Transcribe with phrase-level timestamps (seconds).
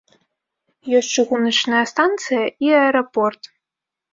[0.99, 3.41] Ёсць чыгуначная станцыя і аэрапорт.